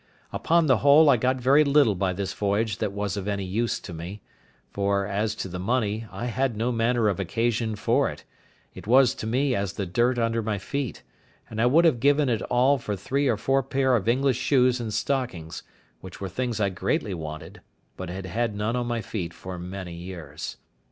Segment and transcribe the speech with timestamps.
[0.33, 3.79] Upon the whole, I got very little by this voyage that was of any use
[3.81, 4.23] to me;
[4.71, 8.23] for, as to the money, I had no manner of occasion for it;
[8.73, 11.03] it was to me as the dirt under my feet,
[11.51, 14.79] and I would have given it all for three or four pair of English shoes
[14.79, 15.61] and stockings,
[15.99, 17.61] which were things I greatly wanted,
[17.95, 20.57] but had had none on my feet for many years.